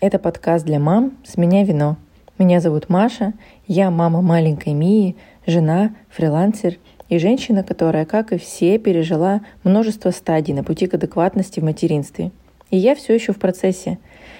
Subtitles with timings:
[0.00, 1.96] Это подкаст для мам «С меня вино».
[2.38, 3.32] Меня зовут Маша,
[3.66, 6.78] я мама маленькой Мии, жена, фрилансер
[7.08, 12.30] и женщина, которая, как и все, пережила множество стадий на пути к адекватности в материнстве.
[12.70, 13.98] И я все еще в процессе.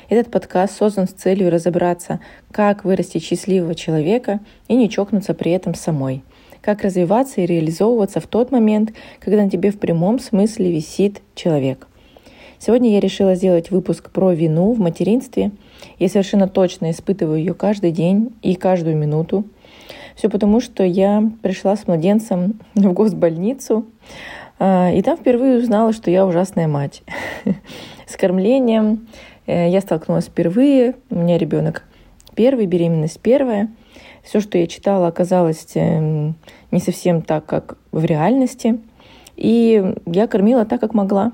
[0.08, 2.20] Этот подкаст создан с целью разобраться,
[2.52, 6.22] как вырастить счастливого человека и не чокнуться при этом самой.
[6.62, 11.86] Как развиваться и реализовываться в тот момент, когда на тебе в прямом смысле висит человек–
[12.60, 15.52] Сегодня я решила сделать выпуск про вину в материнстве.
[16.00, 19.44] Я совершенно точно испытываю ее каждый день и каждую минуту.
[20.16, 23.86] Все потому, что я пришла с младенцем в госбольницу,
[24.58, 27.02] а, и там впервые узнала, что я ужасная мать.
[28.06, 29.06] С кормлением
[29.46, 30.96] э, я столкнулась впервые.
[31.10, 31.84] У меня ребенок
[32.34, 33.68] первый, беременность первая.
[34.28, 36.34] Все, что я читала, оказалось эм,
[36.70, 38.78] не совсем так, как в реальности.
[39.36, 41.32] И я кормила так, как могла.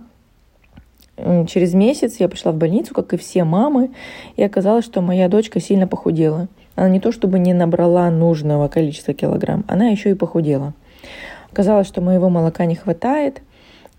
[1.17, 3.91] Через месяц я пришла в больницу, как и все мамы,
[4.37, 6.47] и оказалось, что моя дочка сильно похудела.
[6.77, 10.73] Она не то чтобы не набрала нужного количества килограмм, она еще и похудела.
[11.51, 13.43] Оказалось, что моего молока не хватает,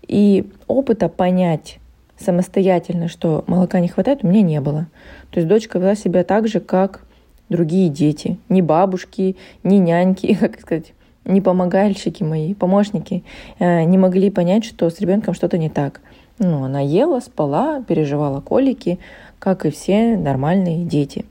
[0.08, 1.80] и опыта понять
[2.16, 4.86] самостоятельно, что молока не хватает, у меня не было.
[5.32, 7.05] То есть дочка вела себя так же, как
[7.48, 8.38] другие дети.
[8.48, 10.92] Ни бабушки, ни няньки, как сказать,
[11.24, 13.24] не помогальщики мои, помощники
[13.58, 16.00] э, не могли понять, что с ребенком что-то не так.
[16.38, 18.98] Ну, она ела, спала, переживала колики,
[19.38, 21.24] как и все нормальные дети.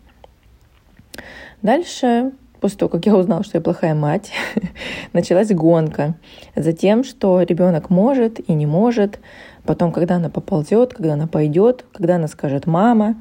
[1.61, 4.31] Дальше, после того, как я узнала, что я плохая мать,
[5.13, 6.15] началась гонка
[6.55, 9.19] за тем, что ребенок может и не может,
[9.63, 13.15] потом, когда она поползет, когда она пойдет, когда она скажет «мама».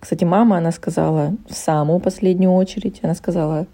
[0.00, 3.66] Кстати, мама, она сказала в самую последнюю очередь, она сказала,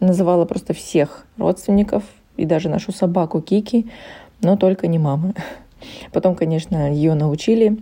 [0.00, 2.02] называла просто всех родственников
[2.36, 3.90] и даже нашу собаку Кики,
[4.42, 5.34] но только не мама.
[6.12, 7.78] Потом, конечно, ее научили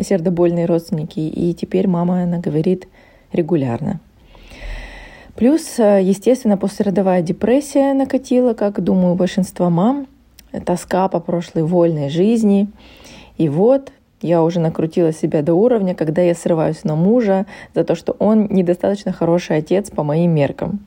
[0.00, 2.88] сердобольные родственники, и теперь мама, она говорит
[3.32, 4.00] регулярно.
[5.34, 10.06] Плюс, естественно, послеродовая депрессия накатила, как, думаю, большинство мам,
[10.64, 12.68] тоска по прошлой вольной жизни.
[13.38, 13.92] И вот
[14.22, 18.46] я уже накрутила себя до уровня, когда я срываюсь на мужа за то, что он
[18.50, 20.80] недостаточно хороший отец по моим меркам.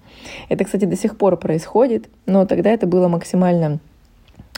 [0.49, 3.79] Это, кстати, до сих пор происходит, но тогда это было максимально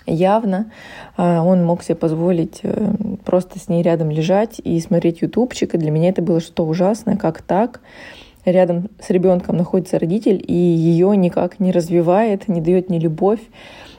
[0.07, 0.71] явно.
[1.17, 2.93] А, он мог себе позволить э,
[3.25, 5.75] просто с ней рядом лежать и смотреть ютубчик.
[5.75, 7.81] И для меня это было что-то ужасное, как так.
[8.45, 13.41] Рядом с ребенком находится родитель, и ее никак не развивает, не дает ни любовь,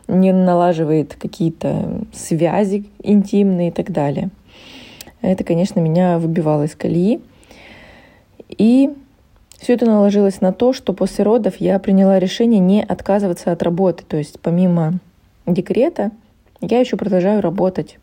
[0.09, 4.31] не налаживает какие-то связи интимные и так далее.
[5.21, 7.21] Это, конечно, меня выбивало из колеи.
[8.49, 8.91] И
[9.59, 14.05] все это наложилось на то, что после родов я приняла решение не отказываться от работы.
[14.07, 15.01] То есть помимо
[15.47, 16.13] декрета
[16.61, 17.99] я еще продолжаю работать.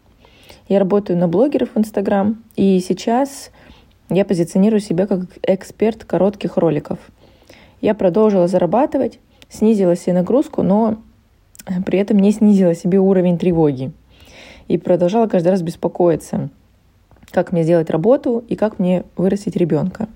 [0.68, 3.52] Я работаю на блогеров в Инстаграм, и сейчас
[4.10, 7.00] я позиционирую себя как эксперт коротких роликов.
[7.82, 10.98] Я продолжила зарабатывать, снизила себе нагрузку, но
[11.86, 13.92] при этом не снизила себе уровень тревоги.
[14.68, 16.50] И продолжала каждый раз беспокоиться,
[17.36, 20.08] как мне сделать работу и как мне вырастить ребенка.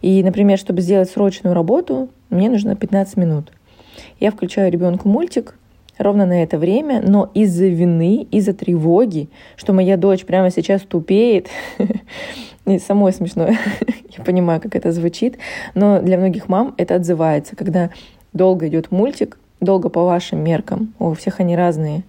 [0.00, 3.50] И, например, чтобы сделать срочную работу, мне нужно 15 минут.
[4.20, 5.56] Я включаю ребенку мультик,
[5.98, 11.48] ровно на это время, но из-за вины, из-за тревоги, что моя дочь прямо сейчас тупеет,
[12.66, 13.48] и самой смешно,
[14.16, 15.38] я понимаю, как это звучит,
[15.74, 17.90] но для многих мам это отзывается, когда
[18.32, 22.04] долго идет мультик, долго по вашим меркам, у всех они разные,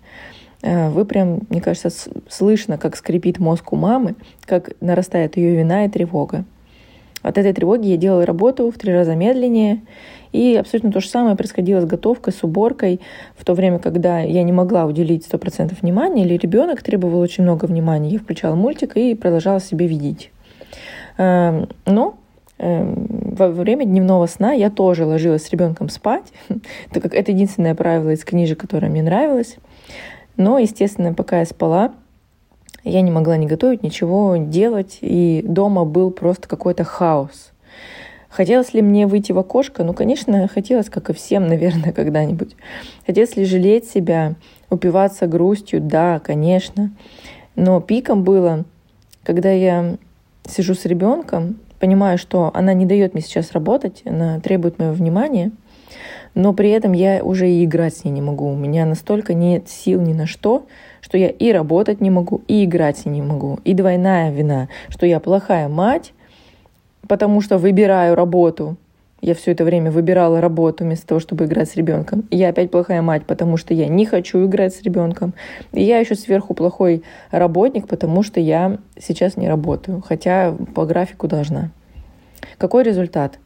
[0.61, 1.89] вы прям, мне кажется,
[2.27, 6.45] слышно, как скрипит мозг у мамы, как нарастает ее вина и тревога.
[7.21, 9.81] От этой тревоги я делала работу в три раза медленнее,
[10.31, 13.01] и абсолютно то же самое происходило с готовкой, с уборкой,
[13.35, 17.65] в то время, когда я не могла уделить 100% внимания, или ребенок требовал очень много
[17.65, 20.31] внимания, я включала мультик и продолжала себе видеть.
[21.17, 22.15] Эм, но
[22.59, 26.31] эм, во время дневного сна я тоже ложилась с ребенком спать,
[26.91, 29.57] так как это единственное правило из книжек, которое мне нравилось.
[30.37, 31.93] Но, естественно, пока я спала,
[32.83, 37.51] я не могла не готовить, ничего делать, и дома был просто какой-то хаос.
[38.29, 39.83] Хотелось ли мне выйти в окошко?
[39.83, 42.55] Ну, конечно, хотелось, как и всем, наверное, когда-нибудь.
[43.05, 44.35] Хотелось ли жалеть себя,
[44.69, 45.81] упиваться грустью?
[45.81, 46.91] Да, конечно.
[47.55, 48.65] Но пиком было,
[49.23, 49.97] когда я
[50.47, 55.51] сижу с ребенком, понимаю, что она не дает мне сейчас работать, она требует моего внимания,
[56.37, 58.51] но при этом я уже и играть с ней не могу.
[58.51, 60.67] У меня настолько нет сил ни на что,
[61.01, 63.59] что я и работать не могу, и играть с ней не могу.
[63.63, 66.13] И двойная вина, что я плохая мать,
[67.07, 68.77] потому что выбираю работу,
[69.19, 72.25] я все это время выбирала работу вместо того, чтобы играть с ребенком.
[72.29, 75.33] Я опять плохая мать, потому что я не хочу играть с ребенком.
[75.71, 77.01] И я еще сверху плохой
[77.31, 81.71] работник, потому что я сейчас не работаю, хотя по графику должна.
[82.59, 83.39] Какой результат?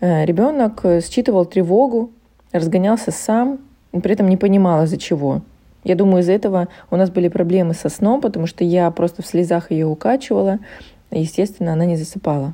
[0.00, 2.10] Э, Ребенок считывал тревогу,
[2.52, 3.58] разгонялся сам,
[3.92, 5.42] при этом не понимал, из-за чего.
[5.84, 9.26] Я думаю, из-за этого у нас были проблемы со сном, потому что я просто в
[9.26, 10.58] слезах ее укачивала,
[11.10, 12.52] и, естественно, она не засыпала.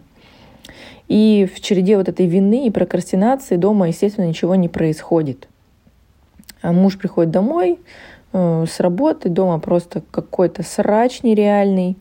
[1.08, 5.48] И в череде вот этой вины и прокрастинации дома, естественно, ничего не происходит.
[6.62, 7.78] А муж приходит домой
[8.32, 11.96] э, с работы, дома просто какой-то срач нереальный.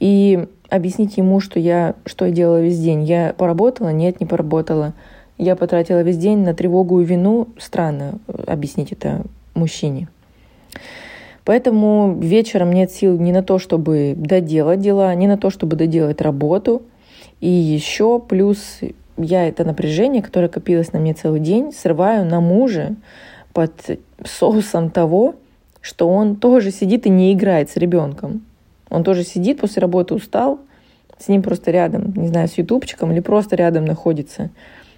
[0.00, 3.04] И объяснить ему, что я что я делала весь день.
[3.04, 3.90] Я поработала?
[3.90, 4.94] Нет, не поработала.
[5.38, 7.48] Я потратила весь день на тревогу и вину.
[7.58, 9.22] Странно э, объяснить это
[9.54, 10.08] мужчине.
[11.44, 16.20] Поэтому вечером нет сил ни на то, чтобы доделать дела, ни на то, чтобы доделать
[16.20, 16.82] работу–
[17.40, 18.80] и еще плюс
[19.16, 22.96] я это напряжение, которое копилось на мне целый день, срываю на мужа
[23.52, 23.72] под
[24.24, 25.36] соусом того,
[25.80, 28.42] что он тоже сидит и не играет с ребенком.
[28.90, 30.60] Он тоже сидит после работы, устал,
[31.18, 34.50] с ним просто рядом, не знаю, с ютубчиком или просто рядом находится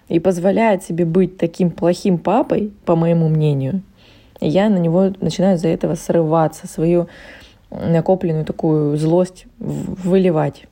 [0.09, 3.83] и позволяет себе быть таким плохим папой, по моему мнению.
[4.41, 7.09] И я на него начинаю за этого срываться, свою
[7.71, 10.65] накопленную такую злость выливать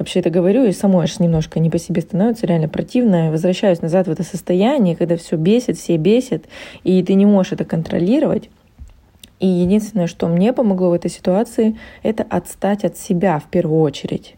[0.00, 3.30] вообще это говорю, и самой аж немножко не по себе становится, реально противно.
[3.30, 6.46] Возвращаюсь назад в это состояние, когда все бесит, все бесит,
[6.84, 8.48] и ты не можешь это контролировать.
[9.40, 14.36] И единственное, что мне помогло в этой ситуации, это отстать от себя в первую очередь.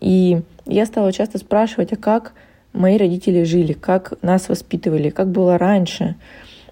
[0.00, 2.32] И я стала часто спрашивать, а как
[2.72, 6.14] мои родители жили, как нас воспитывали, как было раньше.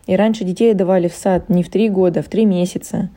[0.06, 3.10] И раньше детей давали в сад не в три года, а в три месяца.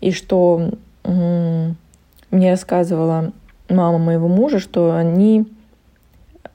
[0.00, 0.70] И что
[1.04, 3.32] мне рассказывала
[3.68, 5.46] мама моего мужа, что они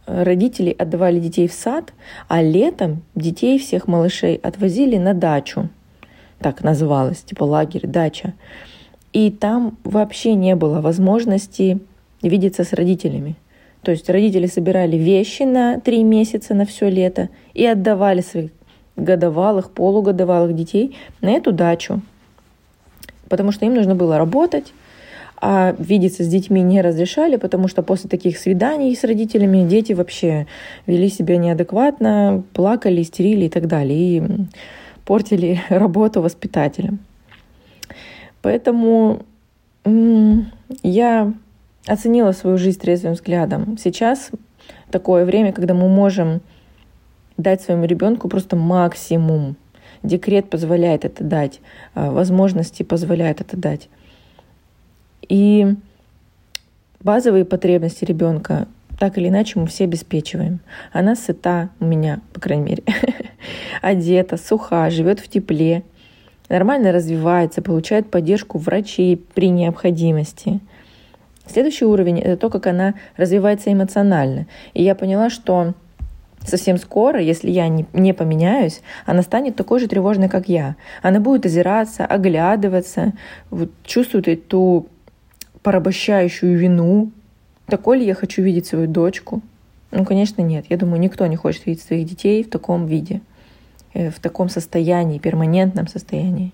[0.07, 1.93] родители отдавали детей в сад,
[2.27, 5.69] а летом детей всех малышей отвозили на дачу.
[6.45, 8.35] Так называлось, типа лагерь, дача.
[9.13, 11.79] И там вообще не было возможности
[12.21, 13.35] видеться с родителями.
[13.81, 18.51] То есть родители собирали вещи на три месяца, на все лето и отдавали своих
[18.95, 22.01] годовалых, полугодовалых детей на эту дачу.
[23.27, 24.71] Потому что им нужно было работать,
[25.41, 30.45] а видеться с детьми не разрешали, потому что после таких свиданий с родителями дети вообще
[30.85, 34.23] вели себя неадекватно, плакали, истерили и так далее, и
[35.05, 36.99] портили работу воспитателям.
[38.41, 39.23] Поэтому
[40.83, 41.33] я
[41.87, 43.77] оценила свою жизнь трезвым взглядом.
[43.77, 44.31] Сейчас
[44.89, 46.41] такое время, когда мы можем
[47.37, 49.55] дать своему ребенку просто максимум.
[50.03, 51.61] Декрет позволяет это дать,
[51.93, 53.89] а возможности позволяют это дать.
[55.27, 55.75] И
[56.99, 58.67] базовые потребности ребенка
[58.99, 60.59] так или иначе мы все обеспечиваем.
[60.91, 62.83] Она сыта у меня, по крайней мере,
[63.81, 65.83] одета, суха, живет в тепле,
[66.49, 70.59] нормально развивается, получает поддержку врачей при необходимости.
[71.47, 74.47] Следующий уровень— это то, как она развивается эмоционально.
[74.73, 75.73] И я поняла, что
[76.43, 80.75] совсем скоро, если я не, не поменяюсь, она станет такой же тревожной, как я.
[81.01, 83.13] Она будет озираться, оглядываться,
[83.49, 84.87] вот, чувствует эту
[85.61, 87.11] порабощающую вину.
[87.67, 89.41] Такой ли я хочу видеть свою дочку?
[89.91, 90.65] Ну, конечно, нет.
[90.69, 93.21] Я думаю, никто не хочет видеть своих детей в таком виде,
[93.93, 96.51] э, в таком состоянии, перманентном состоянии.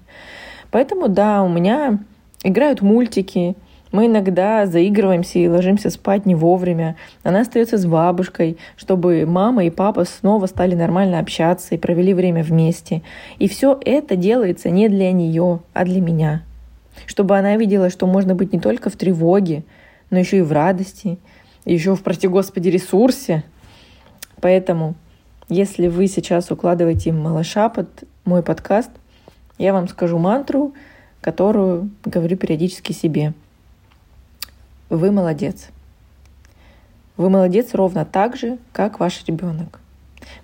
[0.69, 1.99] Поэтому, да, у меня
[2.43, 3.55] играют мультики,
[3.91, 6.95] мы иногда заигрываемся и ложимся спать не вовремя.
[7.23, 12.41] Она остается с бабушкой, чтобы мама и папа снова стали нормально общаться и провели время
[12.41, 13.01] вместе.
[13.37, 16.43] И все это делается не для нее, а для меня
[17.05, 19.63] чтобы она видела, что можно быть не только в тревоге,
[20.11, 21.17] но еще и в радости,
[21.65, 23.43] еще в, прости господи, ресурсе.
[24.39, 24.93] Поэтому,
[25.49, 28.91] если вы сейчас укладываете малыша под мой подкаст,
[29.57, 30.73] я вам скажу мантру,
[31.21, 33.33] которую говорю периодически себе.
[34.89, 35.69] Вы молодец.
[37.17, 39.79] Вы молодец ровно так же, как ваш ребенок.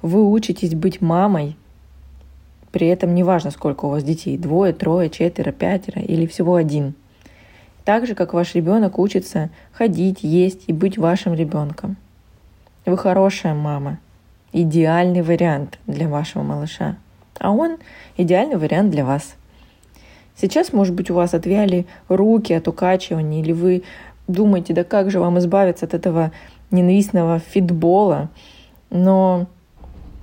[0.02, 1.56] Вы учитесь быть мамой
[2.78, 6.94] при этом неважно, сколько у вас детей, двое, трое, четверо, пятеро или всего один.
[7.88, 11.96] Так же, как ваш ребенок учится ходить, есть и быть вашим ребенком.
[12.86, 14.00] Вы хорошая мама,
[14.52, 16.98] идеальный вариант для вашего малыша,
[17.40, 17.78] а он
[18.18, 19.36] идеальный вариант для вас.
[20.36, 23.84] Сейчас, может быть, у вас отвяли руки от укачивания, или вы
[24.28, 26.34] думаете, да как же вам избавиться от этого
[26.72, 28.28] ненавистного фитбола,
[28.90, 29.48] но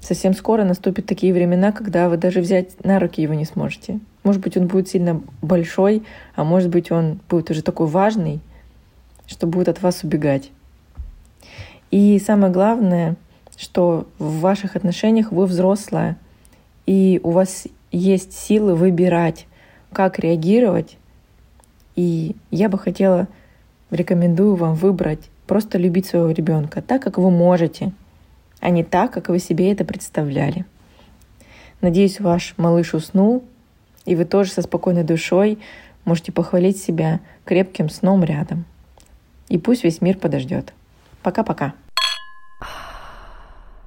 [0.04, 4.00] Совсем скоро наступят такие времена, когда вы даже взять на руки его не сможете.
[4.24, 6.02] Может быть, он будет сильно большой,
[6.34, 8.40] а может быть, он будет уже такой важный,
[9.26, 10.50] что будет от вас убегать.
[11.90, 13.16] И самое главное,
[13.56, 16.16] что в ваших отношениях вы взрослая,
[16.86, 19.46] и у вас есть силы выбирать,
[19.92, 20.98] как реагировать.
[21.94, 23.28] И я бы хотела,
[23.90, 27.92] рекомендую вам выбрать просто любить своего ребенка так, как вы можете,
[28.60, 30.64] а не так, как вы себе это представляли.
[31.80, 33.44] Надеюсь, ваш малыш уснул,
[34.04, 35.58] и вы тоже со спокойной душой
[36.04, 38.64] можете похвалить себя крепким сном рядом.
[39.48, 40.72] И пусть весь мир подождет.
[41.22, 41.74] Пока-пока.